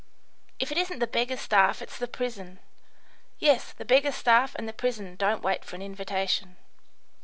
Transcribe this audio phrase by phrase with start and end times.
[0.57, 2.57] "If it isn't the beggar's staff it's the prison.
[3.37, 6.57] Yes, the beggar's staff and the prison don't wait for an invitation."